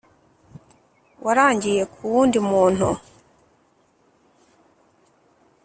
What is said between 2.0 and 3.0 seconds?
wundi muntu